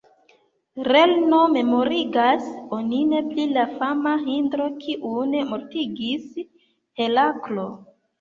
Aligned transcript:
Lerno 0.85 1.41
memorigas 1.55 2.47
onin 2.77 3.13
pri 3.27 3.45
la 3.57 3.65
fama 3.81 4.13
Hidro, 4.23 4.67
kiun 4.87 5.37
mortigis 5.51 6.33
Heraklo. 7.03 7.67